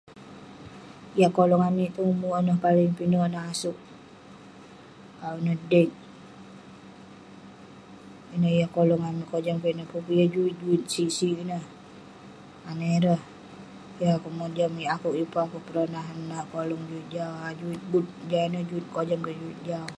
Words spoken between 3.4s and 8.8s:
asouk, awu ineh deg. Ineh yah